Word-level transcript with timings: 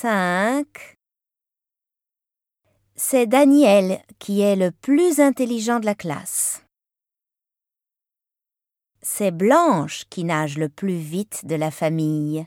cinq. 0.00 0.96
C'est 2.96 3.26
Daniel 3.26 4.02
qui 4.18 4.40
est 4.40 4.56
le 4.56 4.70
plus 4.70 5.20
intelligent 5.20 5.78
de 5.78 5.84
la 5.84 5.94
classe. 5.94 6.64
C'est 9.02 9.30
Blanche 9.30 10.04
qui 10.08 10.24
nage 10.24 10.56
le 10.56 10.70
plus 10.70 10.96
vite 10.96 11.44
de 11.44 11.54
la 11.54 11.70
famille. 11.70 12.46